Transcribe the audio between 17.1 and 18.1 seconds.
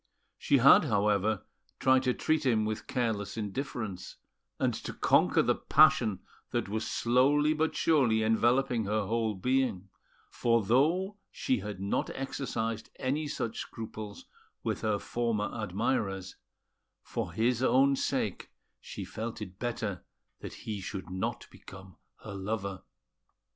his own